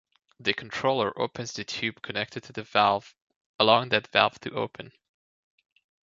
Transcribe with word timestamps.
The 0.39 0.55
controller 0.55 1.13
opens 1.21 1.53
the 1.53 1.63
tube 1.63 2.01
connected 2.01 2.41
to 2.45 2.53
the 2.53 2.63
valve, 2.63 3.13
allowing 3.59 3.89
that 3.89 4.07
valve 4.11 4.39
to 4.39 4.49
open. 4.51 4.93